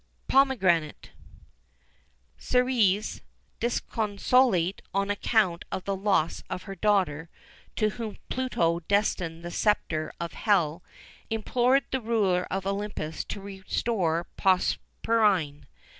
POMEGRANATE. 0.27 1.11
Ceres, 2.35 3.21
disconsolate 3.59 4.81
on 4.95 5.11
account 5.11 5.63
of 5.71 5.83
the 5.83 5.95
loss 5.95 6.41
of 6.49 6.63
her 6.63 6.73
daughter, 6.73 7.29
to 7.75 7.89
whom 7.89 8.17
Pluto 8.27 8.79
destined 8.79 9.45
the 9.45 9.51
sceptre 9.51 10.11
of 10.19 10.33
Hell, 10.33 10.81
implored 11.29 11.83
the 11.91 12.01
ruler 12.01 12.47
of 12.49 12.65
Olympus 12.65 13.23
to 13.25 13.41
restore 13.41 14.25
Proserpine. 14.37 15.67